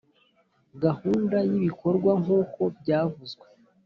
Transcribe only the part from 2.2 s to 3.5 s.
nk uko byavuzwe